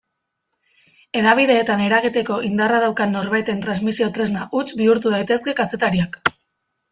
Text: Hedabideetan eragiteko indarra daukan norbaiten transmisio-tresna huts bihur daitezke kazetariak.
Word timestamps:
Hedabideetan 1.19 1.83
eragiteko 1.87 2.37
indarra 2.47 2.79
daukan 2.85 3.13
norbaiten 3.17 3.61
transmisio-tresna 3.67 4.47
huts 4.61 4.67
bihur 4.81 5.03
daitezke 5.05 5.55
kazetariak. 5.61 6.19